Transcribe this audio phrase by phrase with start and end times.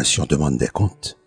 [0.00, 1.18] nation demande des comptes,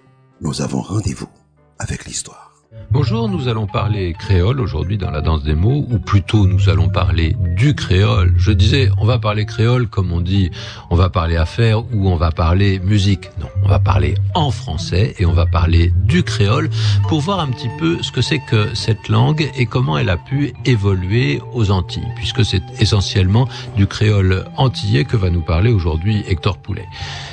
[0.42, 1.30] nous avons rendez-vous
[1.78, 2.53] avec l'histoire.
[2.94, 6.90] Bonjour, nous allons parler créole aujourd'hui dans la danse des mots, ou plutôt nous allons
[6.90, 8.36] parler du créole.
[8.38, 10.52] Je disais, on va parler créole comme on dit,
[10.92, 13.32] on va parler affaires ou on va parler musique.
[13.40, 16.70] Non, on va parler en français et on va parler du créole
[17.10, 20.18] pour voir un petit peu ce que c'est que cette langue et comment elle a
[20.18, 26.24] pu évoluer aux Antilles, puisque c'est essentiellement du créole antillais que va nous parler aujourd'hui
[26.28, 26.86] Hector Poulet.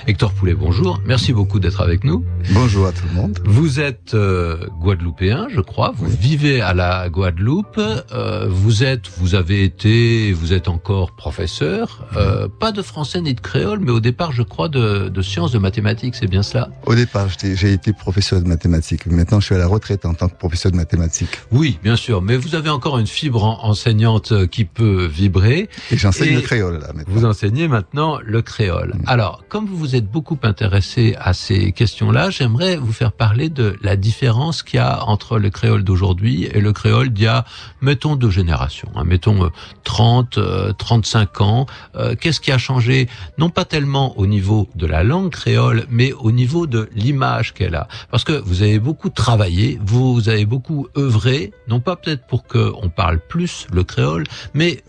[0.06, 2.24] Hector Poulet, bonjour, merci beaucoup d'être avec nous.
[2.52, 3.38] Bonjour à tout le monde.
[3.44, 5.92] Vous êtes euh, guadeloupéen, je crois.
[5.96, 7.78] Vous vivez à la Guadeloupe.
[7.78, 12.06] Euh, vous êtes, vous avez été, vous êtes encore professeur.
[12.16, 15.52] Euh, pas de français ni de créole, mais au départ, je crois, de, de sciences,
[15.52, 16.14] de mathématiques.
[16.14, 16.70] C'est bien cela?
[16.86, 19.06] Au départ, j'ai été professeur de mathématiques.
[19.06, 21.38] Maintenant, je suis à la retraite en tant que professeur de mathématiques.
[21.50, 22.22] Oui, bien sûr.
[22.22, 25.68] Mais vous avez encore une fibre enseignante qui peut vibrer.
[25.90, 26.88] Et j'enseigne le créole là.
[26.94, 27.14] Maintenant.
[27.14, 28.94] Vous enseignez maintenant le créole.
[28.94, 29.02] Mm.
[29.06, 33.76] Alors, comme vous vous êtes beaucoup intéressé à ces questions-là, j'aimerais vous faire parler de
[33.82, 37.44] la différence qu'il y a entre le créole d'aujourd'hui et le créole d'il y a,
[37.80, 39.50] mettons, deux générations, hein, mettons
[39.84, 41.66] 30, euh, 35 euh, ans.
[41.96, 43.08] Euh, qu'est-ce qui a changé?
[43.38, 47.74] Non pas tellement au niveau de la langue créole, mais au niveau de l'image qu'elle
[47.74, 47.88] a.
[48.10, 52.88] Parce que vous avez beaucoup travaillé, vous avez beaucoup œuvré, non pas peut-être pour qu'on
[52.88, 54.82] parle plus le créole, mais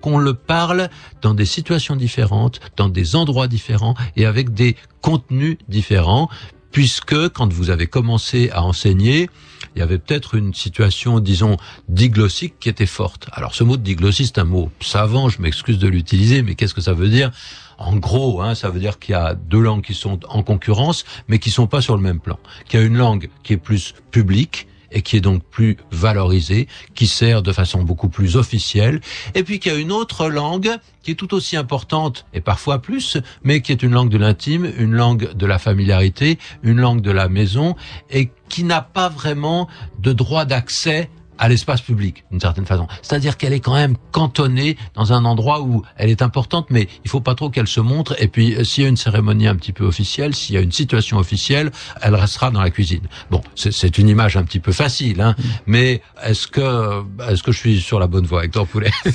[0.00, 0.88] qu'on le parle
[1.22, 6.28] dans des situations différentes, dans des endroits différents et avec des contenus différents,
[6.72, 9.28] puisque quand vous avez commencé à enseigner,
[9.74, 11.56] il y avait peut-être une situation, disons,
[11.88, 13.28] diglossique qui était forte.
[13.32, 16.74] Alors ce mot de diglossie, c'est un mot savant, je m'excuse de l'utiliser, mais qu'est-ce
[16.74, 17.30] que ça veut dire?
[17.78, 21.04] En gros, hein, ça veut dire qu'il y a deux langues qui sont en concurrence,
[21.28, 22.38] mais qui sont pas sur le même plan.
[22.68, 26.68] Qu'il y a une langue qui est plus publique, et qui est donc plus valorisée,
[26.94, 29.00] qui sert de façon beaucoup plus officielle,
[29.34, 30.70] et puis qu'il y a une autre langue
[31.02, 34.70] qui est tout aussi importante et parfois plus, mais qui est une langue de l'intime,
[34.78, 37.76] une langue de la familiarité, une langue de la maison,
[38.10, 39.68] et qui n'a pas vraiment
[39.98, 41.08] de droit d'accès
[41.40, 42.86] à l'espace public, d'une certaine façon.
[43.02, 47.10] C'est-à-dire qu'elle est quand même cantonnée dans un endroit où elle est importante, mais il
[47.10, 48.14] faut pas trop qu'elle se montre.
[48.22, 50.60] Et puis, euh, s'il y a une cérémonie un petit peu officielle, s'il y a
[50.60, 53.08] une situation officielle, elle restera dans la cuisine.
[53.30, 55.42] Bon, c'est une image un petit peu facile, hein, mm.
[55.66, 58.90] mais est-ce que, est-ce que je suis sur la bonne voie, Hector Poulet?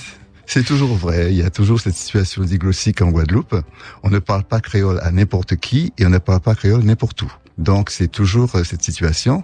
[0.47, 1.31] C'est toujours vrai.
[1.31, 3.55] Il y a toujours cette situation diglossique en Guadeloupe.
[4.03, 7.23] On ne parle pas créole à n'importe qui et on ne parle pas créole n'importe
[7.23, 7.31] où.
[7.57, 9.43] Donc c'est toujours euh, cette situation,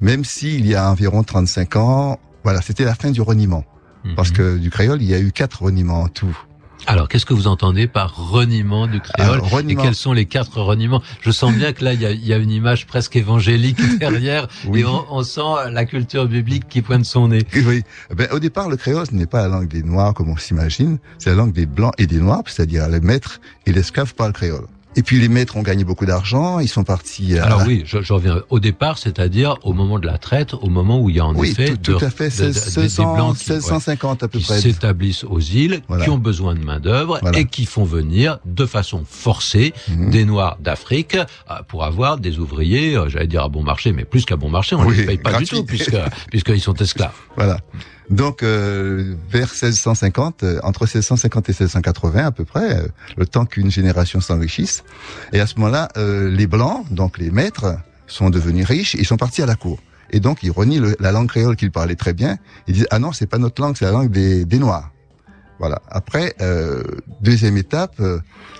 [0.00, 3.64] même s'il y a environ 35 ans, voilà, c'était la fin du reniement.
[4.16, 4.36] Parce mhm.
[4.36, 6.36] que du créole, il y a eu quatre reniements en tout.
[6.86, 11.02] Alors, qu'est-ce que vous entendez par reniement du créole Et quels sont les quatre reniements?
[11.20, 15.22] Je sens bien que là, il y a, une image presque évangélique derrière, et on,
[15.22, 17.44] sent la culture biblique qui pointe son nez.
[17.66, 17.82] Oui.
[18.14, 20.98] Ben, au départ, le créole, ce n'est pas la langue des Noirs comme on s'imagine,
[21.18, 24.66] c'est la langue des Blancs et des Noirs, c'est-à-dire le maître et l'esclave parlent créole.
[24.98, 27.38] Et puis les maîtres ont gagné beaucoup d'argent, ils sont partis.
[27.38, 30.68] À Alors oui, je, je, reviens au départ, c'est-à-dire au moment de la traite, au
[30.70, 34.56] moment où il y a en effet tout, tout à fait, 1650 à peu près,
[34.56, 38.66] qui s'établissent aux îles, qui ont besoin de main d'œuvre et qui font venir de
[38.66, 40.10] façon forcée mhm.
[40.10, 44.04] des Noirs d'Afrique euh, pour avoir des ouvriers, euh, j'allais dire à bon marché, mais
[44.04, 45.96] plus qu'à bon marché, on ne les paye pas du tout puisque
[46.28, 47.12] puisqu'ils sont esclaves.
[47.36, 47.60] Voilà.
[48.10, 53.44] Donc euh, vers 1650, euh, entre 1650 et 1680 à peu près, euh, le temps
[53.44, 54.84] qu'une génération s'enrichisse.
[55.32, 57.76] Et à ce moment-là, les blancs, donc les maîtres,
[58.06, 58.94] sont devenus riches.
[58.94, 59.78] Ils sont partis à la cour.
[60.10, 62.38] Et donc ils renient la langue créole qu'ils parlaient très bien.
[62.66, 64.90] Ils disent ah non c'est pas notre langue, c'est la langue des, des noirs.
[65.58, 65.82] Voilà.
[65.90, 66.34] Après
[67.20, 68.00] deuxième étape,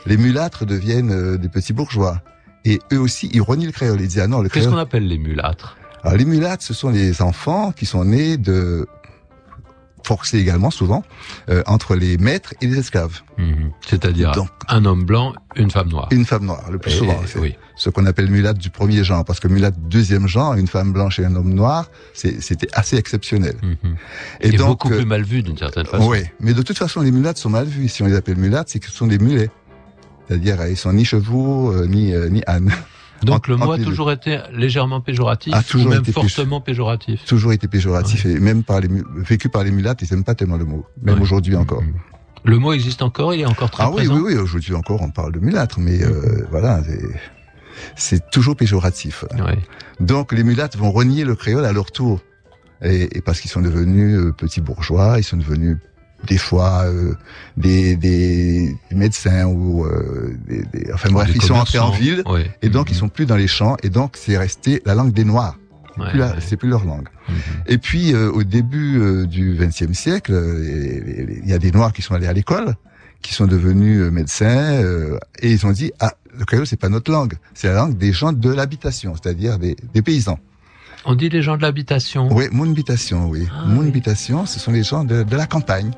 [0.04, 2.20] les mulâtres deviennent des petits bourgeois.
[2.64, 4.00] Et eux aussi, ils renient le créole.
[4.00, 4.64] Ils disent ah non le créole.
[4.64, 5.78] Qu'est-ce qu'on appelle les mulâtres?
[6.02, 8.86] Alors, les mulâtres, ce sont les enfants qui sont nés de
[10.08, 11.04] forcé également souvent
[11.50, 13.20] euh, entre les maîtres et les esclaves.
[13.36, 13.72] Mhm.
[13.86, 14.32] C'est-à-dire
[14.68, 16.08] un homme blanc, une femme noire.
[16.10, 17.20] Une femme noire, le plus souvent.
[17.36, 17.56] Oui.
[17.76, 21.18] Ce qu'on appelle mulâtre du premier genre, parce que mulâtre deuxième genre, une femme blanche
[21.18, 23.56] et un homme noir, c'était assez exceptionnel.
[23.62, 23.96] Mhm.
[24.40, 26.08] Et, donc, beaucoup plus euh, mal vu d'une certaine façon.
[26.08, 27.88] Oui, mais de toute façon, les mulâtres sont mal vus.
[27.88, 29.50] Si on les appelle mulâtres, c'est que ce sont des mulets.
[30.26, 32.72] C'est-à-dire, ils sont ni chevaux, euh, ni, ni ânes.
[33.22, 37.24] Donc le mot a toujours été légèrement péjoratif, a toujours ou même fortement péjoratif.
[37.24, 40.56] Toujours été péjoratif et même par les vécu par les mulattes, ils n'aiment pas tellement
[40.56, 41.82] le mot, même aujourd'hui encore.
[42.44, 44.14] Le mot existe encore, il est encore très ah présent.
[44.14, 46.80] Ah oui, oui, oui, aujourd'hui encore, on parle de mulâtre, mais euh, voilà,
[47.96, 49.24] c'est toujours péjoratif.
[50.00, 52.20] Donc les mulattes vont renier le créole à leur tour,
[52.82, 55.78] et, et parce qu'ils sont devenus euh, petits bourgeois, ils sont devenus
[56.26, 57.14] des fois euh,
[57.56, 62.24] des, des, médecins ou euh, des, des, enfin bref, ils sont entrés en ville
[62.62, 65.24] et donc ils sont plus dans les champs et donc c'est resté la langue des
[65.24, 65.56] Noirs.
[66.40, 67.08] c'est plus leur langue.
[67.28, 67.34] Mhm.
[67.66, 72.14] Et puis euh, au début du XXe siècle, il y a des Noirs qui sont
[72.14, 72.74] allés à l'école,
[73.22, 76.88] qui sont devenus euh, médecins euh, et ils ont dit ah le créole c'est pas
[76.88, 80.38] notre langue, c'est la langue des gens de l'habitation, c'est-à-dire des, des paysans.
[81.04, 82.28] On dit les gens de l'habitation.
[82.32, 83.46] Oui, mon habitation, oui.
[83.52, 83.88] Ah, mon oui.
[83.88, 85.90] habitation, ce sont les gens de, de la campagne.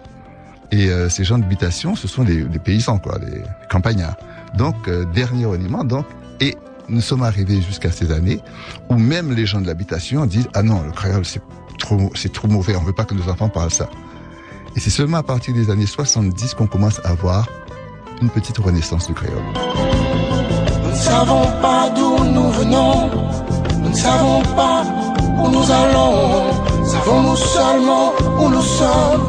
[0.73, 4.17] Et euh, ces gens d'habitation, ce sont des, des paysans, quoi, des campagnards.
[4.56, 6.06] Donc, euh, dernier reniement, donc,
[6.41, 6.56] et
[6.88, 8.41] nous sommes arrivés jusqu'à ces années
[8.88, 11.43] où même les gens de l'habitation disent ah non, le créole c'est
[11.79, 13.88] trop, c'est trop mauvais, on veut pas que nos enfants parlent ça.
[14.76, 17.49] Et c'est seulement à partir des années 70 qu'on commence à voir
[18.23, 19.43] une petite renaissance du créole.
[20.82, 23.11] Nous ne savons pas d'où nous venons,
[23.90, 24.84] nous ne savons pas
[25.37, 29.26] où nous allons, savons-nous seulement où nous sommes?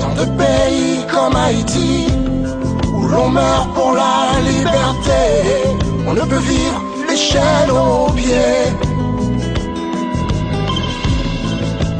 [0.00, 2.06] Dans de pays comme Haïti,
[2.94, 5.22] où l'on meurt pour la liberté,
[6.08, 8.72] on ne peut vivre l'échelle aux pieds.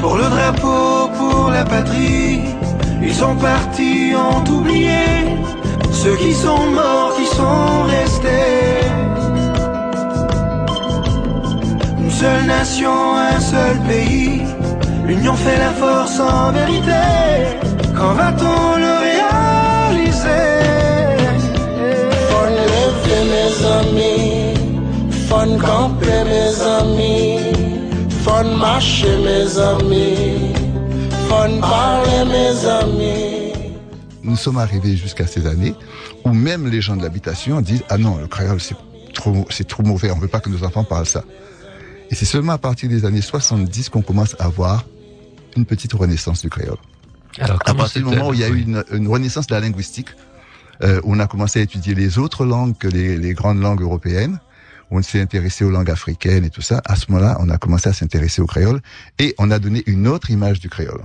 [0.00, 2.40] Pour le drapeau, pour la patrie,
[3.02, 5.04] ils sont partis, ont oublié
[6.04, 8.80] ceux qui sont morts, qui sont restés.
[12.02, 12.98] Une seule nation,
[13.34, 14.42] un seul pays,
[15.06, 17.04] l'union fait la force en vérité.
[17.96, 20.46] Quand va-t-on le réaliser?
[22.30, 24.54] Fun lever mes amis,
[25.28, 27.38] fun camper mes amis,
[28.24, 30.52] fun marcher mes amis,
[31.28, 33.43] fun parler mes amis.
[34.24, 35.74] Nous sommes arrivés jusqu'à ces années
[36.24, 38.76] où même les gens de l'habitation disent ah non le créole c'est
[39.12, 41.24] trop c'est trop mauvais on veut pas que nos enfants parlent ça.
[42.10, 44.84] Et c'est seulement à partir des années 70 qu'on commence à voir
[45.56, 46.76] une petite renaissance du créole.
[47.38, 49.60] Alors, à partir du moment où il y a eu une, une renaissance de la
[49.60, 50.08] linguistique
[50.82, 53.80] euh, où on a commencé à étudier les autres langues que les, les grandes langues
[53.82, 54.38] européennes.
[54.90, 56.82] Où on s'est intéressé aux langues africaines et tout ça.
[56.84, 58.80] À ce moment-là on a commencé à s'intéresser au créole
[59.18, 61.00] et on a donné une autre image du créole.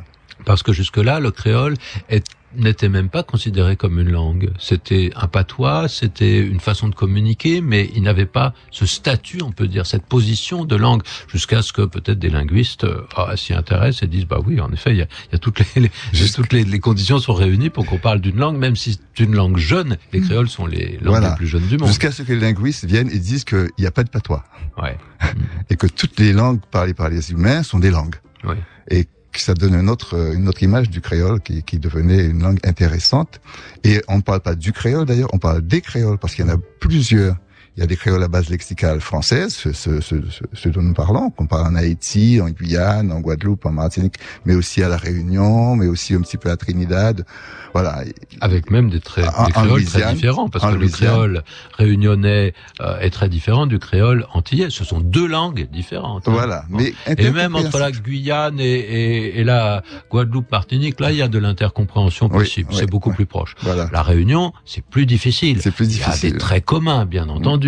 [0.45, 1.75] Parce que jusque-là, le créole
[2.09, 2.25] est-
[2.55, 4.51] n'était même pas considéré comme une langue.
[4.59, 9.51] C'était un patois, c'était une façon de communiquer, mais il n'avait pas ce statut, on
[9.51, 13.53] peut dire, cette position de langue, jusqu'à ce que peut-être des linguistes euh, ah, s'y
[13.53, 15.81] intéressent et disent, bah oui, en effet, il y a, il y a toutes les,
[15.83, 18.93] les- Jusque- toutes les, les conditions sont réunies pour qu'on parle d'une langue, même si
[19.15, 19.97] c'est une langue jeune.
[20.13, 21.29] Les créoles sont les langues Voilà.
[21.31, 21.87] les plus jeunes du monde.
[21.87, 24.43] jusqu'à ce que les linguistes viennent et disent qu'il n'y a pas de patois
[24.81, 24.97] Ouais.
[25.69, 28.15] et que toutes les langues parlées par les humains sont des langues.
[28.45, 28.55] Oui.
[28.89, 29.05] Et
[29.35, 33.39] ça donne une autre, une autre image du créole qui, qui devenait une langue intéressante.
[33.83, 36.49] Et on ne parle pas du créole d'ailleurs, on parle des créoles parce qu'il y
[36.49, 37.35] en a plusieurs.
[37.77, 40.15] Il y a des créoles à base lexicale française, ce, ce, ce,
[40.53, 44.53] ce- dont nous parlons, qu'on parle en Haïti, en Guyane, en Guadeloupe, en Martinique, mais
[44.55, 47.25] aussi à La Réunion, mais aussi un petit peu à Trinidad.
[47.73, 48.03] Voilà.
[48.41, 51.43] Avec même des, des créoles Louisiane, très différents, parce que le créole
[51.77, 54.69] réunionnais euh, est très différent du créole antillais.
[54.71, 56.27] Ce sont deux langues différentes.
[56.27, 56.31] hein.
[56.31, 56.65] Voilà.
[56.69, 61.27] Mais Et même entre la Guyane et, et, et la Guadeloupe-Martinique, là, il y a
[61.27, 62.69] de l'intercompréhension possible.
[62.71, 63.15] oui, c'est beaucoup oui.
[63.15, 63.55] plus proche.
[63.61, 63.87] Voilà.
[63.93, 65.61] La Réunion, c'est plus difficile.
[65.61, 66.33] C'est plus Il y a difficile.
[66.33, 67.58] des traits communs, bien entendu.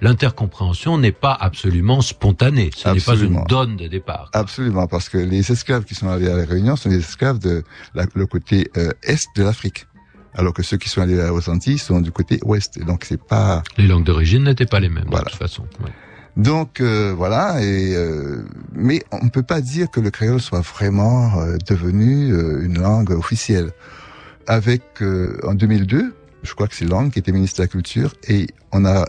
[0.00, 2.70] L'intercompréhension n'est pas absolument spontanée.
[2.76, 4.30] Ce n'est pas une donne de départ.
[4.32, 7.64] Absolument, parce que les esclaves qui sont allés à la Réunion sont des esclaves de
[7.94, 9.86] la- le côté euh, est de l'Afrique,
[10.34, 12.78] alors que ceux qui sont allés aux Antilles sont du côté ouest.
[12.84, 13.62] Donc c'est pas.
[13.76, 15.24] Les langues d'origine n'étaient pas les mêmes, Voilà.
[15.26, 15.62] de toute façon.
[15.84, 15.90] Ouais.
[16.36, 17.62] Donc euh, voilà.
[17.62, 22.32] Et euh, mais on ne peut pas dire que le créole soit vraiment euh, devenu
[22.32, 23.72] euh, une langue officielle.
[24.46, 28.14] Avec euh, en 2002, je crois que c'est Langue qui était ministre de la Culture,
[28.26, 29.04] et on a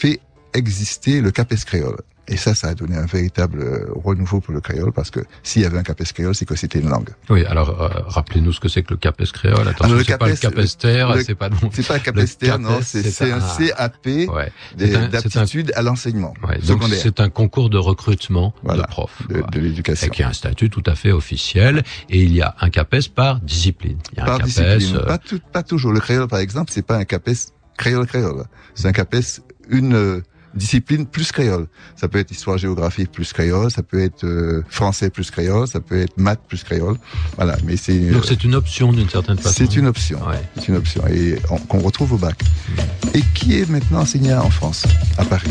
[0.00, 0.20] fait
[0.54, 1.96] exister le CAPES créole.
[2.28, 5.62] Et ça, ça a donné un véritable euh, renouveau pour le créole, parce que s'il
[5.62, 7.08] y avait un CAPES créole, c'est que c'était une langue.
[7.28, 9.66] Oui, alors euh, rappelez-nous ce que c'est que le capes créole.
[9.66, 11.56] Attention, le c'est pas le capes- capester, le- c'est pas non.
[11.72, 14.52] C'est pas un capester, CAPES, non, c'est un un- CAP Ouais.
[14.94, 19.26] un- d'aptitude à l'enseignement Ouais, donc c'est un concours de recrutement Voilà, de profs.
[19.28, 20.08] de, de Et l'éducation.
[20.10, 21.82] qui a un statut tout à fait officiel.
[22.10, 23.98] Et il y a un CAPES par discipline.
[24.12, 24.46] Il y a un Par CAPES,
[24.78, 25.92] discipline, euh, pas, tout, pas toujours.
[25.92, 28.44] Le créole, par exemple, c'est pas un CAPES créole créole.
[28.76, 29.40] C'est un CAPES
[29.70, 30.20] une euh,
[30.54, 31.66] discipline plus créole.
[31.94, 35.80] Ça peut être histoire géographie plus créole, ça peut être euh, français plus créole, ça
[35.80, 36.96] peut être maths plus créole.
[37.36, 39.54] Voilà, mais c'est donc euh, c'est une option d'une certaine façon.
[39.56, 40.18] c'est une option.
[40.26, 40.42] Ouais.
[40.56, 42.40] C'est une option et on- qu'on retrouve au bac.
[43.14, 44.84] Et qui est maintenant enseigné en France,
[45.18, 45.50] à Paris?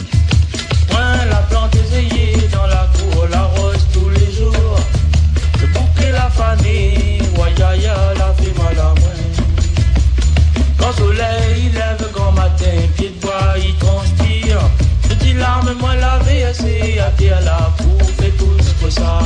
[15.40, 19.20] Larme, moi la VSC, à terre la pour fait tous pour ça.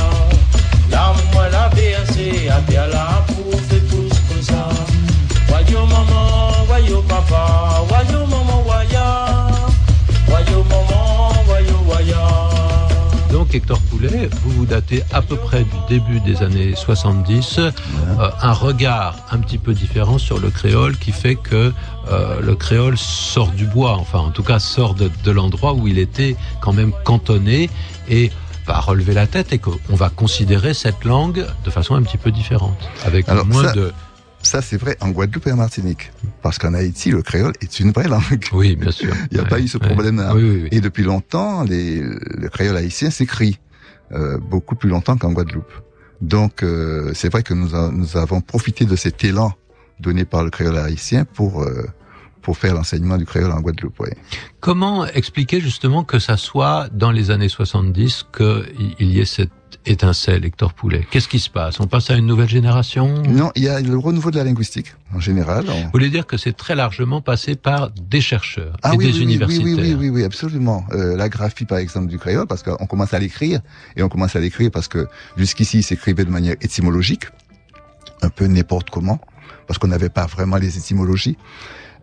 [0.90, 3.13] Larme, moi la VSC, à terre la
[13.54, 17.70] Hector Poulet, vous vous datez à peu près du début des années 70, euh,
[18.42, 21.72] un regard un petit peu différent sur le créole qui fait que
[22.10, 25.86] euh, le créole sort du bois, enfin en tout cas sort de, de l'endroit où
[25.86, 27.70] il était quand même cantonné.
[28.08, 28.30] Et
[28.66, 32.30] va relever la tête et qu'on va considérer cette langue de façon un petit peu
[32.30, 33.92] différente, avec Alors, moins ça- de...
[34.44, 36.12] Ça, c'est vrai en Guadeloupe et en Martinique.
[36.42, 38.44] Parce qu'en Haïti, le créole est une vraie langue.
[38.52, 39.12] Oui, bien sûr.
[39.30, 40.34] Il n'y a Ouais, pas eu ce problème-là.
[40.34, 40.68] Oui, oui, oui.
[40.70, 43.58] Et depuis longtemps, les, le créole haïtien s'écrit
[44.12, 45.72] euh, beaucoup plus longtemps qu'en Guadeloupe.
[46.20, 49.52] Donc, euh, c'est vrai que nous, a- nous avons profité de cet élan
[49.98, 51.86] donné par le créole haïtien pour euh,
[52.44, 53.98] pour faire l'enseignement du créole en Guadeloupe.
[54.00, 54.16] ouais.
[54.60, 59.50] Comment expliquer justement que ça soit dans les années 70 qu'il y ait cette
[59.86, 61.06] étincelle, Hector Poulet?
[61.10, 61.80] Qu'est-ce qui se passe?
[61.80, 63.14] On passe à une nouvelle génération?
[63.24, 65.64] Vous Non, il y a le renouveau de la linguistique en général.
[65.68, 69.12] On- voulez dire que c'est très largement passé par des chercheurs et Ah oui, des
[69.12, 70.84] oui, oui, universitaires Oui, oui, oui, oui, absolument.
[70.92, 73.60] Euh, la graphie, par exemple, du créole, parce qu'on commence à l'écrire,
[73.96, 75.06] et on commence à l'écrire parce que
[75.38, 77.24] jusqu'ici, il s'écrivait de manière étymologique,
[78.22, 79.18] un peu n'importe comment,
[79.66, 81.36] parce qu'on n'avait pas vraiment les étymologies.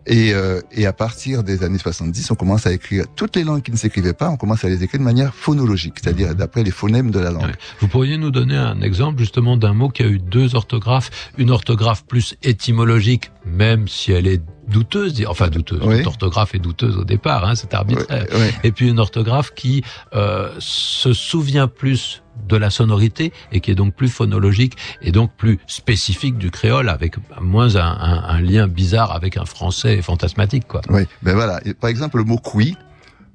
[0.06, 3.62] Et, euh, et à partir des années 70, on commence à écrire toutes les langues
[3.62, 6.70] qui ne s'écrivaient pas, on commence à les écrire de manière phonologique, c'est-à-dire d'après les
[6.70, 7.44] phonèmes de la langue.
[7.44, 7.54] Ouais.
[7.80, 11.50] Vous pourriez nous donner un exemple justement d'un mot qui a eu deux orthographes, une
[11.50, 15.98] orthographe plus étymologique, même si elle est douteuse, enfin douteuse, Oui.
[15.98, 18.26] toute orthographe est douteuse au départ, hein, c'est arbitraire.
[18.32, 18.54] Ouais, ouais.
[18.64, 19.82] Et puis une orthographe qui
[20.14, 25.32] euh, se souvient plus de la sonorité et qui est donc plus phonologique et donc
[25.36, 30.80] plus spécifique du créole, avec moins un, lien bizarre avec un français fantasmatique, quoi.
[30.88, 31.60] Oui, ben voilà.
[31.80, 32.76] Par exemple, le mot couille.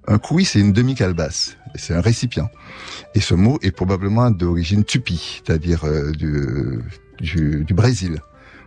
[0.08, 1.58] Un couille, c'est une demi-calebasse.
[1.76, 2.50] C'est un récipient.
[3.14, 6.80] Et ce mot est probablement d'origine tupi, c'est-à-dire euh, du,
[7.20, 8.22] du, du Brésil.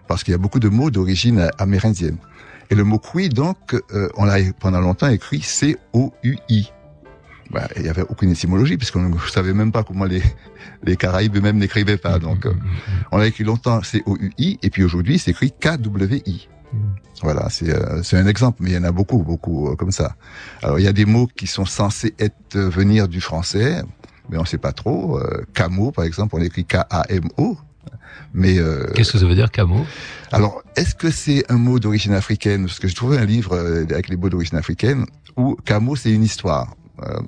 [0.07, 2.19] Parce qu'il y a beaucoup de mots d'origine amérindienne.
[2.71, 6.71] Et le mot couille, donc, euh, on l'a pendant longtemps écrit C-O-U-I.
[7.51, 10.23] Ben, il n'y avait aucune étymologie, puisqu'on ne savait même pas comment les,
[10.85, 12.19] les Caraïbes eux-mêmes n'écrivaient pas.
[12.19, 12.53] Donc, euh,
[13.11, 16.49] on l'a écrit longtemps C-O-U-I, et puis aujourd'hui, c'est écrit K-W-I.
[17.23, 19.91] Voilà, c'est euh, c'est un exemple, mais il y en a beaucoup, beaucoup euh, comme
[19.91, 20.15] ça.
[20.63, 23.83] Alors, il y a des mots qui sont censés être euh, venir du français,
[24.31, 25.19] mais on sait pas trop.
[25.19, 27.59] Euh, Camo, par exemple, on écrit K-A-M-O.
[28.33, 29.85] Mais euh, Qu'est-ce que ça veut dire, camo
[30.33, 32.67] alors, est-ce que c'est un mot d'origine africaine?
[32.67, 36.13] Parce que j'ai trouvé un livre euh, avec les mots d'origine africaine où Camo, c'est
[36.13, 36.77] une histoire.
[37.03, 37.21] Euh,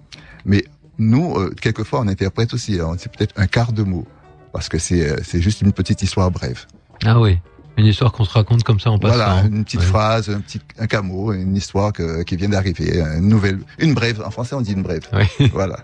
[0.44, 0.64] mais
[0.98, 2.80] nous, euh, quelquefois, on interprète aussi.
[2.80, 4.06] hein, c'est peut-être un quart de mot,
[4.52, 6.66] parce que c'est euh, c'est juste une petite histoire brève.
[7.04, 7.38] Ah oui,
[7.78, 9.16] une histoire qu'on se raconte comme ça en passant.
[9.16, 9.86] Voilà, une petite Ouais.
[9.86, 14.22] phrase, un petit un camo, une histoire que- qui vient d'arriver, une nouvelle, une brève.
[14.24, 15.06] En français, on dit une brève.
[15.12, 15.48] Oui.
[15.52, 15.78] Voilà.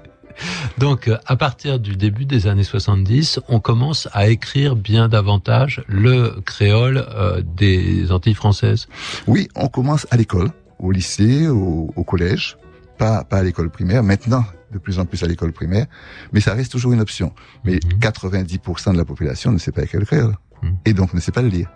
[0.78, 6.40] Donc, à partir du début des années 70, on commence à écrire bien davantage le
[6.44, 8.86] créole euh, des Antilles françaises.
[9.26, 12.56] Oui, on commence à l'école, au lycée, au, au collège,
[12.98, 14.02] pas pas à l'école primaire.
[14.02, 15.86] Maintenant, de plus en plus à l'école primaire,
[16.32, 17.32] mais ça reste toujours une option.
[17.64, 17.98] Mais Mhm.
[18.00, 20.76] 90% de la population ne sait pas écrire créole Mhm.
[20.84, 21.70] et donc ne sait pas le lire.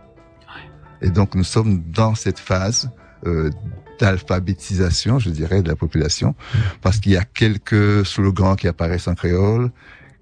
[1.01, 2.91] Et donc nous sommes dans cette phase
[3.25, 3.51] euh,
[4.01, 6.35] d'alphabétisation, je dirais, de la population,
[6.81, 9.71] parce qu'il y a quelques slogans qui apparaissent en créole,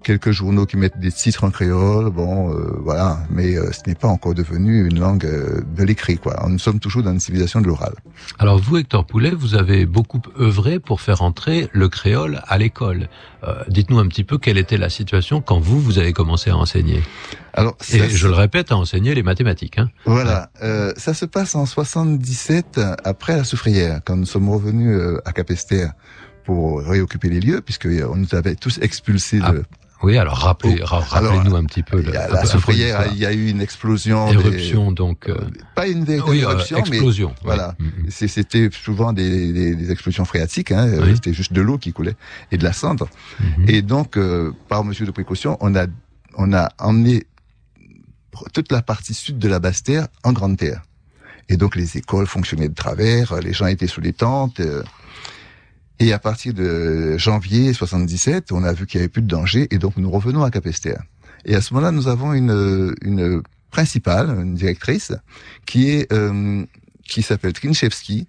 [0.03, 3.95] quelques journaux qui mettent des titres en créole, bon, euh, voilà, mais euh, ce n'est
[3.95, 6.45] pas encore devenu une langue euh, de l'écrit, quoi.
[6.47, 7.93] Nous sommes toujours dans une civilisation de l'oral.
[8.39, 13.07] Alors vous, Hector Poulet, vous avez beaucoup œuvré pour faire entrer le créole à l'école.
[13.43, 16.57] Euh, Dites-nous un petit peu quelle était la situation quand vous, vous avez commencé à
[16.57, 17.01] enseigner.
[17.53, 19.77] Alors, Et ça, je le répète, à enseigner les mathématiques.
[19.77, 19.89] Hein.
[20.05, 24.95] Voilà, euh, ça se passe en 77 euh, après la soufrière, quand nous sommes revenus
[24.97, 25.93] euh, à Capesterre
[26.45, 29.43] pour réoccuper les lieux, puisque euh, on nous avait tous expulsés de.
[29.43, 29.53] Ah,
[30.03, 32.01] Oui, alors rappelez, Oh, alors, rappelez-nous un petit peu.
[32.01, 34.29] Le- peu soufrière, il y a eu une explosion.
[34.31, 35.29] des- Éruption, donc.
[35.29, 35.35] euh,
[35.75, 37.29] pas une véritable oui, euh, éruption, mais explosion.
[37.29, 37.35] oui.
[37.43, 37.75] voilà.
[37.79, 37.91] Mhm.
[38.09, 40.71] c'est- c'était souvent des, des, des explosions phréatiques.
[40.71, 41.11] Hein, euh, Oui.
[41.15, 42.15] C'était juste de l'eau qui coulait
[42.51, 43.07] et de la cendre.
[43.39, 43.65] Mhm.
[43.69, 45.85] Et donc, euh, par mesure de précaution, on a
[46.35, 47.25] on a emmené
[48.53, 50.81] toute la partie sud de la Basse-Terre en Grande Terre.
[51.49, 54.61] Et donc les écoles fonctionnaient de travers, les gens étaient sous les tentes.
[56.01, 59.67] Et à partir de janvier 77, on a vu qu'il y avait plus de danger,
[59.71, 61.03] et donc nous revenons à Capesterre.
[61.45, 63.41] Et à ce moment-là, nous avons une, une
[63.71, 65.13] principale, une directrice,
[65.65, 66.63] qui est euh,
[67.03, 68.27] qui s'appelle Trinchewski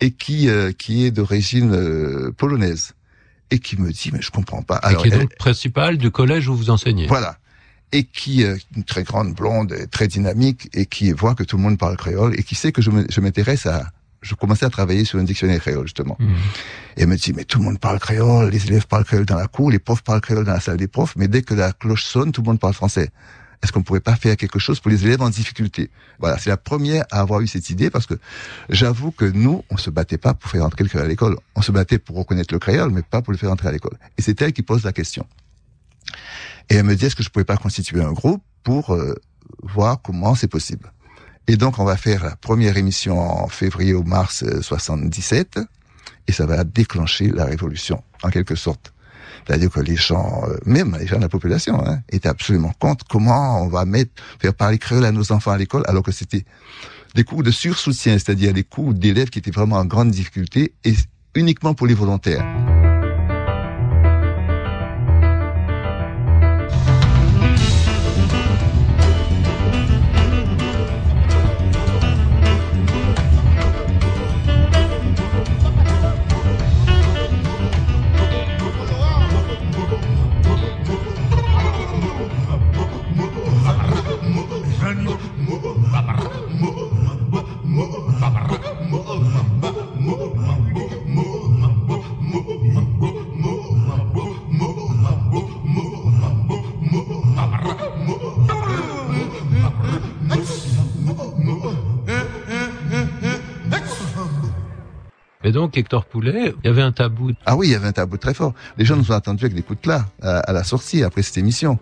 [0.00, 2.92] et qui euh, qui est d'origine euh, polonaise
[3.50, 4.80] et qui me dit mais je comprends pas.
[4.90, 7.06] Et qui est elle- donc principal du collège où vous enseignez.
[7.06, 7.38] voilà.
[7.94, 11.62] Et qui, euh, une très grande blonde, très dynamique, et qui voit que tout le
[11.62, 13.90] monde parle créole, et qui sait que je m'intéresse à...
[14.22, 16.16] Je commençais à travailler sur un dictionnaire créole, justement.
[16.18, 16.28] Mhm.
[16.96, 19.36] Et elle me dit, mais tout le monde parle créole, les élèves parlent créole dans
[19.36, 21.72] la cour, les profs parlent créole dans la salle des profs, mais dès que la
[21.72, 23.10] cloche sonne, tout le monde parle français.
[23.62, 25.90] Est-ce qu'on pourrait pas faire quelque chose pour les élèves en difficulté?
[26.18, 28.14] Voilà, c'est la première à avoir eu cette idée, parce que
[28.68, 31.36] j'avoue que nous, on se battait pas pour faire entrer le créole à l'école.
[31.54, 33.96] On se battait pour reconnaître le créole, mais pas pour le faire entrer à l'école.
[34.18, 35.26] Et c'est elle qui pose la question.
[36.70, 39.14] Et elle me dit, est-ce que je pouvais pas constituer un groupe pour euh,
[39.62, 40.92] voir comment c'est possible?
[41.48, 45.58] Et donc, on va faire la première émission en février ou mars 77,
[46.28, 48.92] et ça va déclencher la révolution, en quelque sorte.
[49.46, 53.04] C'est-à-dire que les gens, euh, même les gens de la population, hein, étaient absolument contre
[53.08, 56.44] comment on va mettre, faire parler créole à nos enfants à l'école, alors que c'était
[57.14, 60.94] des cours de sursoutien, c'est-à-dire des cours d'élèves qui étaient vraiment en grande difficulté et
[61.34, 62.44] uniquement pour les volontaires.
[105.52, 107.32] Donc, Hector Poulet, il y avait un tabou.
[107.46, 108.54] Ah oui, il y avait un tabou très fort.
[108.78, 111.38] Les gens nous ont attendus avec des coups de plat à, la sortie après cette
[111.38, 111.78] émission.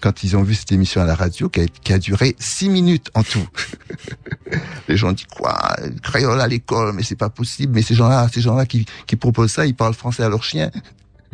[0.00, 3.22] Quand ils ont vu cette émission à la radio qui a, duré six minutes en
[3.22, 3.46] tout.
[4.88, 7.72] les gens dit quoi Créole à l'école, mais c'est pas possible.
[7.74, 10.70] Mais ces gens-là, ces gens-là qui, qui proposent ça, ils parlent français à leurs chiens.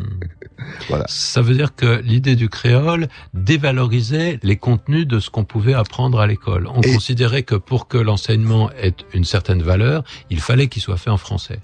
[0.89, 1.05] Voilà.
[1.09, 6.21] Ça veut dire que l'idée du créole dévalorisait les contenus de ce qu'on pouvait apprendre
[6.21, 6.67] à l'école.
[6.67, 11.11] On considérait que pour que l'enseignement ait une certaine valeur, il fallait qu'il soit fait
[11.11, 11.61] en français.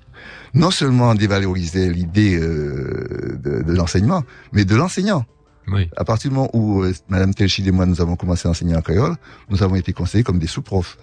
[0.55, 5.25] Non seulement dévaloriser l'idée euh, de, l'enseignement, mais de l'enseignant.
[5.69, 5.91] Oui.
[5.97, 8.77] À partir du moment où euh, Madame Telchid et moi nous avons commencé à enseigner
[8.77, 9.17] en créole,
[9.51, 10.97] nous avons été conseillés comme des sous-profs.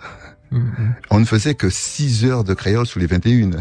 [0.52, 0.62] Mm-hmm.
[1.12, 3.52] On ne faisait que 6 heures de créole sous les 21.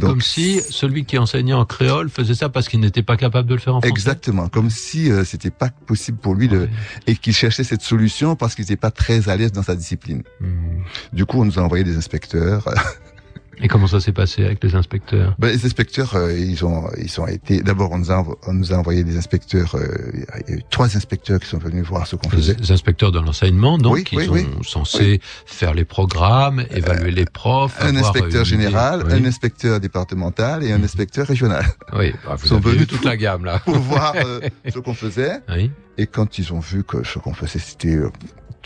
[0.00, 3.54] Comme si celui qui enseignait en créole faisait ça parce qu'il n'était pas capable de
[3.54, 3.90] le faire en français.
[3.90, 6.68] Exactement, comme si euh, c'était pas possible pour lui de
[7.06, 10.22] et qu'il cherchait cette solution parce qu'il n'était pas très à l'aise dans sa discipline.
[10.40, 10.82] Hmm.
[11.12, 12.68] Du coup, on nous a envoyé des inspecteurs
[13.62, 15.34] Et comment ça s'est passé avec les inspecteurs?
[15.38, 17.62] Ben, Les inspecteurs, euh, ils ont, ils ont été.
[17.62, 19.74] D'abord, on, nous a, on nous a envoyé des inspecteurs.
[19.74, 22.56] Euh, il y a eu trois inspecteurs qui sont venus voir ce qu'on faisait.
[22.58, 27.76] Les inspecteurs de l'enseignement, donc, qui sont censés faire les programmes, évaluer les profs.
[27.80, 31.64] Un inspecteur général, un inspecteur départemental et un inspecteur régional.
[31.96, 35.40] Oui, ah, vous sont venus toute la gamme là pour voir euh, ce qu'on faisait.
[35.48, 35.70] Oui.
[35.98, 37.98] Et quand ils ont vu que ce qu'on faisait, c'était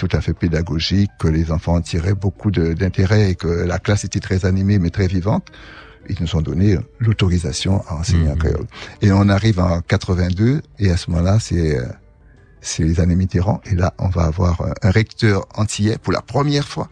[0.00, 4.04] tout à fait pédagogique, que les enfants en tiraient beaucoup d'intérêt et que la classe
[4.04, 5.48] était très animée mais très vivante,
[6.08, 8.38] ils nous ont donné l'autorisation à enseigner en mmh.
[8.38, 8.66] créole.
[9.02, 11.84] Et on arrive en 82 et à ce moment-là, c'est euh,
[12.62, 16.66] c'est les années Mitterrand et là, on va avoir un recteur antillais pour la première
[16.66, 16.88] fois.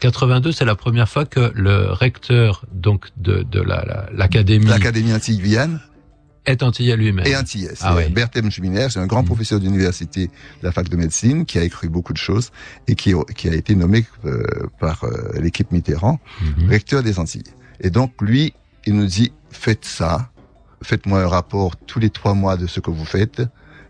[0.00, 5.78] 82, c'est la première fois que le recteur donc de, de l'académie la, l'académie Antille-Guyane
[6.46, 7.26] est antillais lui-même.
[7.26, 7.72] Et antillais.
[7.74, 9.26] C'est ah Berthem Juminer, c'est un grand mm.
[9.26, 12.50] professeur d'université de la fac de médecine qui a écrit beaucoup de choses
[12.88, 14.42] et qui, qui a été nommé euh,
[14.80, 16.68] par euh, l'équipe Mitterrand mm-hmm.
[16.68, 17.42] recteur des Antilles.
[17.80, 18.54] Et donc lui,
[18.86, 20.30] il nous dit faites ça,
[20.82, 23.42] faites-moi un rapport tous les trois mois de ce que vous faites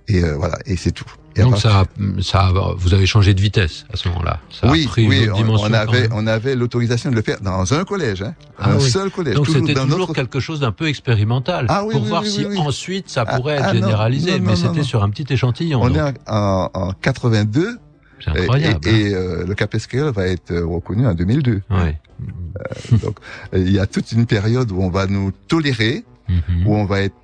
[0.08, 1.10] et euh, voilà et c'est tout.
[1.36, 1.84] Donc ça,
[2.22, 4.40] ça, vous avez changé de vitesse à ce moment-là.
[4.64, 8.70] oui, oui, on, avait, on avait l'autorisation de le faire dans un collège, hein, ah
[8.70, 9.34] un seul collège.
[9.34, 13.36] Donc c'était toujours quelque chose d'un peu expérimental ah pour voir si ensuite ça ah,
[13.36, 14.40] pourrait être généralisé.
[14.40, 15.82] mais c'était sur un petit échantillon.
[15.82, 17.78] On est en, en 82.
[18.24, 18.88] C'est incroyable.
[18.88, 19.18] Et, hein.
[19.18, 21.62] euh, le CAPESCAL va être euh, reconnu en 2002.
[21.70, 21.98] Ouais.
[22.20, 23.18] Euh, donc
[23.52, 26.66] il y a toute une période où on va nous tolérer, mhm.
[26.66, 27.14] où on va être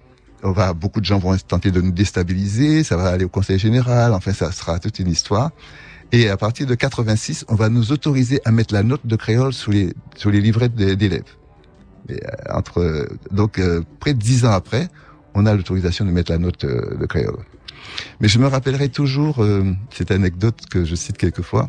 [0.42, 3.59] on va, beaucoup de gens vont tenter de nous déstabiliser, ça va aller au conseil
[3.59, 5.50] général, enfin ça sera toute une histoire.
[6.12, 9.52] Et à partir de 86, on va nous autoriser à mettre la note de créole
[9.55, 11.22] sous les, sous les livrets d'élèves.
[12.11, 12.16] Euh,
[12.50, 14.88] entre, donc, euh, près de dix ans après,
[15.35, 17.38] on a l'autorisation de mettre la note euh, de créole.
[18.20, 19.44] Mais je me rappellerai toujours
[19.90, 21.68] cette anecdote que je cite quelquefois.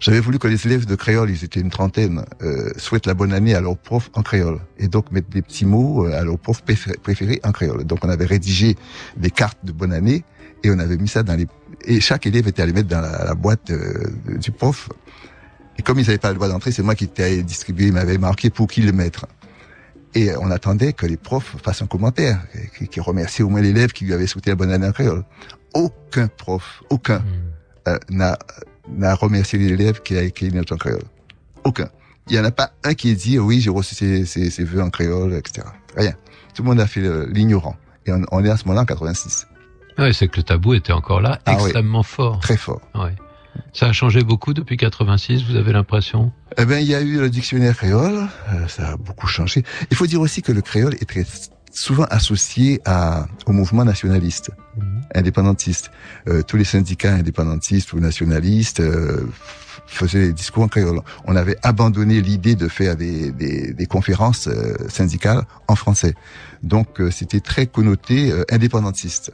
[0.00, 3.32] J'avais voulu que les élèves de créole, ils étaient une trentaine, euh, souhaitent la bonne
[3.32, 4.60] année à leur prof en créole.
[4.78, 6.62] Et donc mettre des petits mots euh, à leur prof
[7.02, 7.84] préféré en créole.
[7.84, 8.76] Donc on avait rédigé
[9.16, 10.24] des cartes de bonne année
[10.64, 11.46] et on avait mis ça dans les...
[11.84, 14.88] Et chaque élève était allé mettre dans la, boîte euh, du prof.
[15.78, 17.92] Et comme ils n'avaient pas le droit d'entrer, c'est moi qui étais allé distribuer, ils
[17.92, 19.26] m'avaient marqué pour qui le mettre.
[20.14, 22.40] Et on attendait que les profs fassent un commentaire,
[22.78, 25.24] qui, qui au moins l'élève qui lui avait souhaité la bonne année en créole.
[25.74, 27.98] Aucun prof, aucun, hmm.
[28.08, 28.38] n'a
[28.88, 31.04] n'a remercié l'élève qui a écrit une note en créole.
[31.64, 31.88] Aucun.
[32.28, 34.82] Il n'y en a pas un qui ait dit oui, j'ai reçu ses, ses, vœux
[34.82, 35.66] en créole, etc.
[35.96, 36.14] Rien.
[36.54, 37.76] Tout le monde a fait l'ignorant.
[38.06, 39.46] Et on, est à ce moment-là en 86.
[39.98, 42.40] Oui, c'est que le tabou était encore là, ah extrêmement fort.
[42.40, 42.80] Très fort.
[42.94, 43.14] Ouais.
[43.72, 46.32] Ça a changé beaucoup depuis 86, vous avez l'impression?
[46.58, 49.64] Eh bien, il y a eu le dictionnaire créole, euh, ça a beaucoup changé.
[49.90, 51.24] Il faut dire aussi que le créole est très
[51.72, 54.50] souvent associé à, au mouvement nationaliste.
[54.76, 55.02] Mhm.
[55.14, 55.90] indépendantistes.
[56.28, 59.26] Euh, tous les syndicats indépendantistes ou nationalistes euh,
[59.86, 61.00] faisaient des discours en créole.
[61.24, 66.14] On avait abandonné l'idée de faire des, des, des conférences euh, syndicales en français.
[66.62, 69.32] Donc euh, c'était très connoté euh, indépendantiste.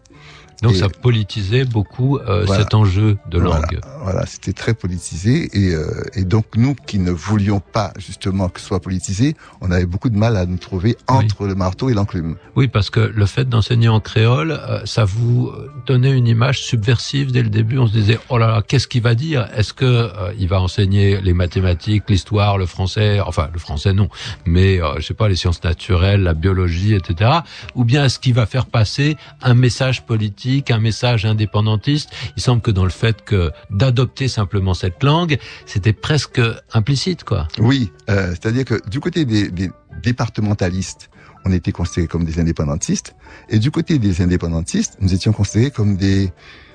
[0.63, 2.63] Donc Et- ça politisait beaucoup euh, Voilà.
[2.63, 3.81] cet enjeu de Voilà, langue.
[4.03, 8.61] Voilà, c'était très politisé et, euh, et donc nous qui ne voulions pas justement que
[8.61, 11.95] ce soit politisé, on avait beaucoup de mal à nous trouver entre le marteau et
[11.95, 12.37] l'enclume.
[12.57, 15.51] Oui, parce que le fait d'enseigner en créole, euh, ça vous
[15.87, 17.79] donnait une image subversive dès le début.
[17.79, 19.49] On se disait, oh là là, qu'est-ce qu'il va dire?
[19.57, 23.19] Est-ce que euh, il va enseigner les mathématiques, l'histoire, le français?
[23.21, 24.09] Enfin, le français non,
[24.47, 27.31] mais euh, je sais pas, les sciences naturelles, la biologie, etc.
[27.75, 32.63] Ou bien est-ce qu'il va faire passer un message politique, un message indépendantiste Il semble
[32.63, 36.41] que dans le fait que d'adopter simplement cette langue, c'était presque
[36.73, 37.49] implicite, quoi.
[37.59, 39.71] Oui, euh, c'est-à-dire que du côté des, des
[40.03, 41.11] départementalistes,
[41.45, 43.15] on était considérés comme des indépendantistes,
[43.49, 46.33] et du côté des indépendantistes, nous étions considérés comme des,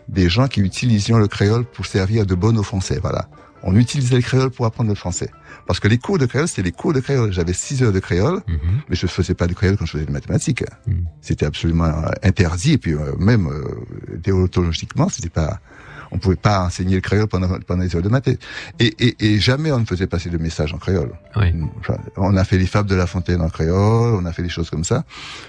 [0.09, 2.99] des gens qui utilisions le créole pour servir de bonne aux Français.
[3.01, 3.27] Voilà.
[3.63, 5.29] On utilisait le créole pour apprendre le français.
[5.65, 7.33] Parce que les cours de créole, c'était les cours de créole.
[7.33, 8.57] J'avais six heures de créole, Mhm.
[8.87, 10.63] mais je ne faisais pas de créole quand je faisais des mathématiques.
[10.85, 10.93] Mm.
[11.21, 11.91] C'était absolument
[12.23, 13.63] interdit, et puis euh, même euh,
[14.17, 15.59] déontologiquement, c'était pas...
[16.11, 18.27] On pouvait pas enseigner le créole pendant, pendant les heures de maths.
[18.27, 18.37] Et,
[18.79, 21.11] et, et jamais on ne faisait passer de message en créole.
[21.35, 21.53] Oui.
[22.15, 24.69] On a fait les fables de La Fontaine en créole, on a fait des choses
[24.69, 25.03] comme ça,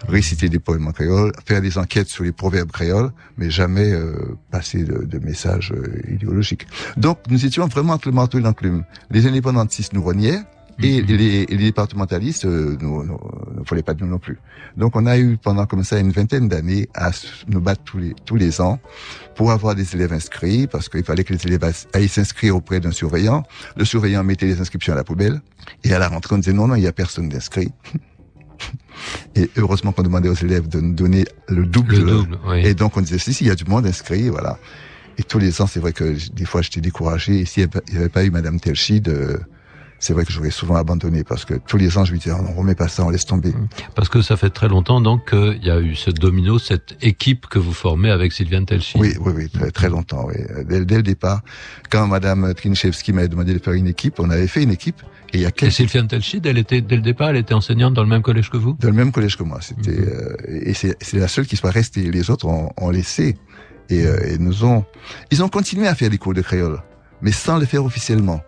[0.08, 4.36] réciter des poèmes en créole, faire des enquêtes sur les proverbes créoles, mais jamais euh,
[4.50, 6.66] passer de, de messages euh, idéologiques.
[6.96, 8.84] Donc nous étions vraiment entre le marteau et l'enclume.
[9.10, 10.40] Les indépendantistes nous reniaient.
[10.80, 13.18] Et les, les départementalistes euh, nous, nous,
[13.56, 14.38] ne voulaient pas de nous non plus.
[14.76, 17.10] Donc on a eu pendant comme ça une vingtaine d'années à
[17.48, 18.78] nous battre tous les tous les ans
[19.34, 21.64] pour avoir des élèves inscrits parce qu'il fallait que les élèves
[21.94, 23.42] aillent- s'inscrire auprès d'un surveillant.
[23.76, 25.40] Le surveillant mettait les inscriptions à la poubelle
[25.82, 27.72] et à la rentrée on disait non non il y a personne d'inscrit.
[29.36, 31.96] Et heureusement qu'on demandait aux élèves de nous donner le double.
[31.96, 32.66] Le double, oui.
[32.66, 34.58] Et donc on disait si si il y a du monde inscrit voilà.
[35.16, 38.08] Et tous les ans c'est vrai que des fois j'étais découragé et s'il n'y avait
[38.08, 39.38] pas eu Madame Telchid euh,
[39.98, 42.42] c'est vrai que j'aurais souvent abandonné parce que tous les ans je lui disais oh,
[42.42, 43.52] non remets pas ça on laisse tomber.
[43.94, 47.46] Parce que ça fait très longtemps donc qu'il y a eu ce domino, cette équipe
[47.46, 48.96] que vous formez avec Sylviane Telchi.
[48.98, 50.26] Oui, oui, oui, très, très longtemps.
[50.28, 50.34] Oui.
[50.68, 51.42] Dès, dès le départ,
[51.90, 55.00] quand Madame Trinchevski m'avait demandé de faire une équipe, on avait fait une équipe.
[55.32, 57.54] Et il y a Et quelques Sylviane Telchid, elle était dès le départ, elle était
[57.54, 58.76] enseignante dans le même collège que vous?
[58.80, 59.58] Dans le même collège que moi.
[59.60, 60.08] C'était Mhm.
[60.08, 60.36] euh,
[60.68, 62.10] et c'est c'est la seule qui soit restée.
[62.10, 63.36] Les autres ont, ont laissé
[63.90, 64.84] et, euh, et nous ont.
[65.30, 66.80] Ils ont continué à faire des cours de créole,
[67.20, 68.40] mais sans le faire officiellement.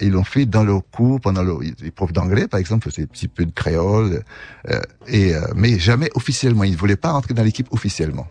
[0.00, 3.28] Ils l'ont fait dans leurs cours, pendant leur, les d'anglais, par exemple, faisaient un petit
[3.28, 4.22] peu de créole,
[4.70, 4.80] euh,
[5.12, 6.64] euh, mais jamais officiellement.
[6.64, 8.26] Ils ne voulaient pas rentrer dans l'équipe officiellement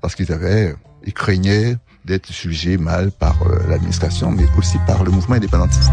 [0.00, 5.10] parce qu'ils avaient, ils craignaient d'être jugés mal par euh, l'administration, mais aussi par le
[5.10, 5.90] mouvement indépendantiste.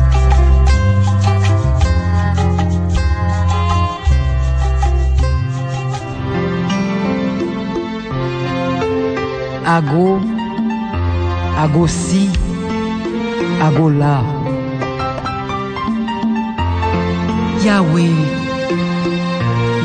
[17.63, 18.09] Yahweh,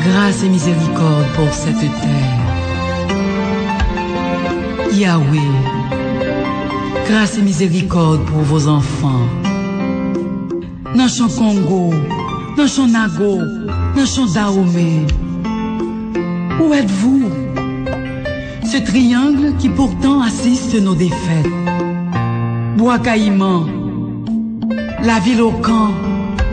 [0.03, 2.39] grâce et miséricorde pour cette terre.
[4.93, 5.51] Yahweh,
[7.07, 9.27] grâce et miséricorde pour vos enfants.
[10.95, 11.93] Dans son Congo,
[12.57, 13.37] dans son Nago,
[13.95, 14.25] dans son.
[16.59, 17.29] Où êtes-vous?
[18.65, 21.45] Ce triangle qui pourtant assiste nos défaites.
[22.75, 23.67] Bois Caïman,
[25.03, 25.91] la ville au camp,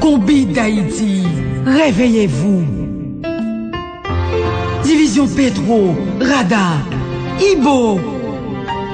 [0.05, 1.23] Combi d'Haïti,
[1.65, 2.63] réveillez-vous.
[4.83, 6.77] Division Petro, Radar,
[7.41, 7.99] Ibo,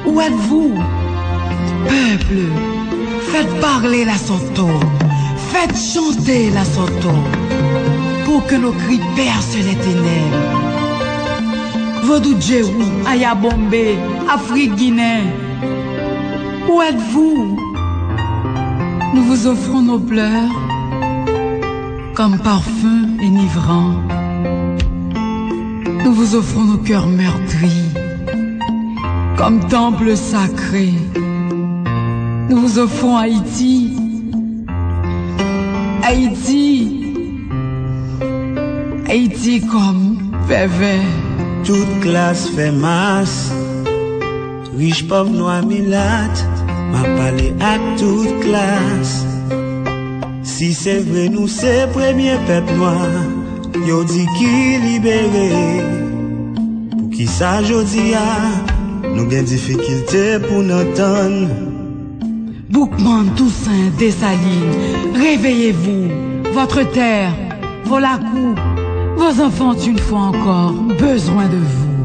[0.06, 0.72] où êtes-vous?
[1.88, 2.42] Peuple,
[3.22, 4.68] faites parler la Soto,
[5.50, 7.16] faites chanter la Soto,
[8.24, 10.60] pour que nos cris percent les ténèbres.
[12.04, 13.36] Vodou Djerou, Aya
[14.32, 15.24] Afrique Guinée.
[16.72, 17.56] Où êtes-vous?
[19.12, 20.69] Nous vous offrons nos pleurs
[22.20, 23.94] comme parfum enivrant.
[26.04, 27.82] Nous vous offrons nos cœurs meurtris
[29.38, 30.92] comme temple sacré.
[32.50, 33.96] Nous vous offrons Haïti.
[36.02, 37.14] Haïti.
[39.08, 41.00] Haïti comme vervet.
[41.64, 43.50] Toute classe fait masse
[44.76, 46.46] Riche, pauvre, noir, milate
[46.92, 49.29] Ma parlé à toute classe
[50.60, 53.08] Si c'est vrai nous c'est premier peuple noir
[53.86, 55.48] Yo dit qui libéré?
[56.98, 61.48] Pour qui ça jodi a Nous gen difficulté pour n'entendre
[62.68, 66.08] Boukman, Toussaint, Dessalines, réveillez-vous.
[66.52, 67.32] Votre terre,
[67.86, 68.54] vos lacous,
[69.16, 72.04] vos enfants une fois encore besoin de vous.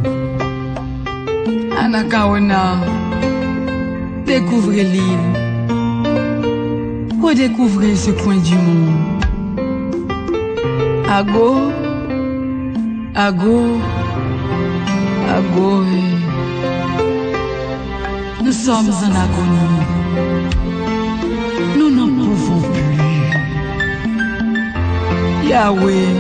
[1.78, 2.78] Anakaona,
[4.26, 5.45] découvrez l'île.
[7.26, 9.24] Redécouvrez ce coin du monde.
[11.10, 11.56] Ago,
[13.16, 13.80] ago,
[15.36, 15.84] ago.
[18.44, 19.82] Nous sommes en agonie.
[21.80, 23.00] Nous n'en pouvons plus.
[25.50, 26.14] Yahweh,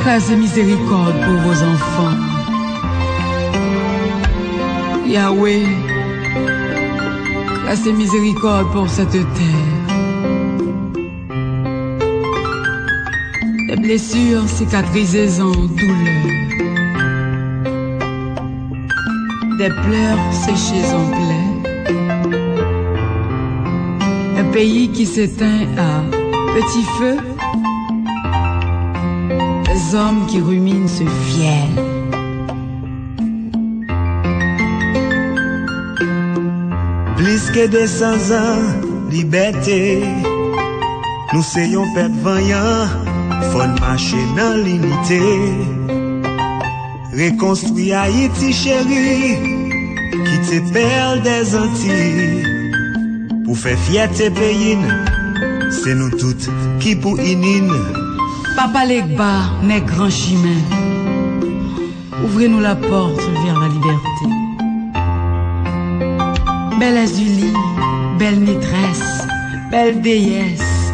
[0.00, 2.16] grâce miséricorde pour vos enfants.
[5.06, 5.66] Yahweh,
[7.70, 9.26] et miséricorde pour cette terre.
[13.68, 16.24] Des blessures cicatrisées en douleur.
[19.58, 21.70] Des pleurs séchés en plaie.
[24.38, 26.02] Un pays qui s'éteint à
[26.54, 27.16] petit feu.
[29.66, 31.97] Des hommes qui ruminent ce fiel.
[37.54, 40.02] Que 200 ans, liberté.
[41.32, 42.86] Nous soyons peuple vaillant,
[43.50, 45.20] faut marcher dans l'unité.
[47.12, 49.38] Reconstruire Haïti chérie,
[50.10, 52.44] qui te perle des Antilles.
[53.46, 54.76] Pour faire fierté pays,
[55.70, 57.72] c'est nous toutes qui pour inin.
[58.56, 60.60] Papa Legba, n'est grand chemin.
[62.24, 64.37] Ouvrez-nous la porte vers la liberté.
[66.78, 67.52] Belle Azulie,
[68.20, 69.26] belle maîtresse,
[69.70, 70.92] belle déesse.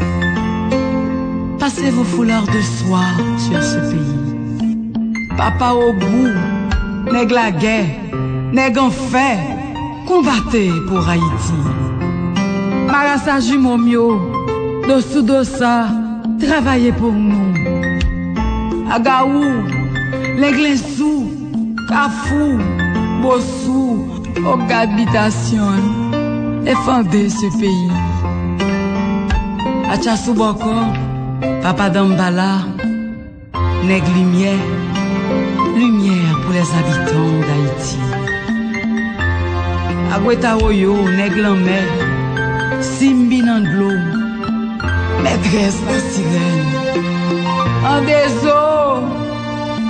[1.59, 5.29] Passez vos foulards de soie sur ce pays.
[5.37, 7.87] Papa au bout, nèg la guerre,
[8.53, 8.91] nèg en
[10.07, 11.61] combattez pour Haïti.
[12.87, 14.33] Marassa Jumomio,
[15.23, 15.89] dosa,
[16.41, 17.53] travaillez pour nous.
[18.91, 19.45] Agaou,
[20.39, 21.31] l'Eglesou,
[21.89, 22.59] Kafou,
[23.21, 25.71] Bossou, Habitation,
[26.65, 27.91] défendez ce pays.
[29.91, 30.71] Achassou Boko,
[31.63, 32.59] Papa Dambala,
[33.85, 34.59] Nèg Lumière,
[35.77, 37.99] lumière pour les habitants d'Haïti.
[40.15, 41.81] Agweta Oyo, Nèg Lamé,
[42.81, 43.91] Simbi Nandlo,
[45.23, 46.65] maîtresse la sirène.
[47.87, 48.01] En
[48.49, 49.03] eaux,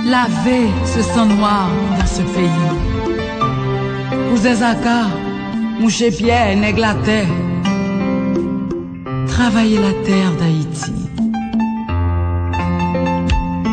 [0.05, 2.94] lavez ce sang noir dans ce pays.
[4.35, 5.03] Cousin Zaka,
[5.79, 7.29] Mouché Pierre, Nèg la terre.
[9.27, 10.91] Travaillez la terre d'Haïti.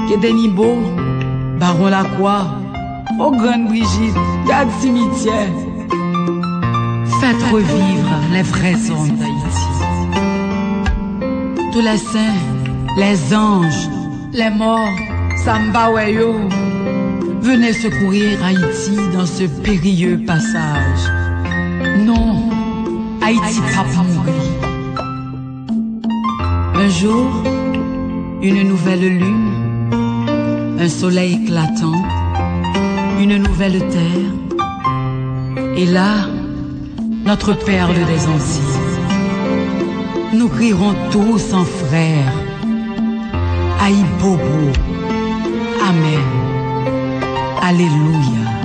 [0.08, 0.76] Kedenibo,
[1.58, 2.46] Baron Lacroix,
[3.18, 4.14] aux Grande Brigitte,
[4.46, 5.50] Gade Cimetière.
[7.20, 9.66] Faites revivre les vrais hommes d'Haïti.
[11.72, 12.40] Tous les saints,
[12.98, 13.88] les anges,
[14.32, 14.96] les morts,
[15.44, 16.36] Samba Weyo,
[17.42, 21.02] venez secourir Haïti dans ce périlleux passage.
[21.98, 22.48] Non,
[23.20, 24.34] Haïti pas mourir.
[26.74, 27.30] Un jour,
[28.42, 29.50] une nouvelle lune,
[30.78, 32.02] un soleil éclatant,
[33.20, 34.56] une nouvelle terre,
[35.76, 36.28] et là,
[37.24, 38.80] notre perle des Antilles.
[40.34, 42.32] Nous crierons tous en frères,
[43.80, 44.72] Aïe Bobo,
[45.88, 46.51] Amen,
[47.62, 48.61] Aleluia.